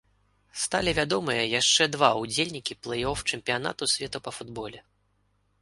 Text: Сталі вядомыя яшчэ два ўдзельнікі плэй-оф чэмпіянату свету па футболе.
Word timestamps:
Сталі 0.61 0.93
вядомыя 0.99 1.43
яшчэ 1.59 1.87
два 1.97 2.09
ўдзельнікі 2.21 2.79
плэй-оф 2.87 3.23
чэмпіянату 3.33 3.83
свету 3.93 4.17
па 4.29 4.35
футболе. 4.39 4.79